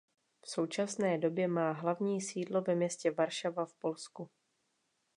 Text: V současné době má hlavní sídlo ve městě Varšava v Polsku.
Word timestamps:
V 0.41 0.49
současné 0.49 1.17
době 1.17 1.47
má 1.47 1.71
hlavní 1.71 2.21
sídlo 2.21 2.61
ve 2.61 2.75
městě 2.75 3.11
Varšava 3.11 3.65
v 3.65 3.73
Polsku. 3.73 4.29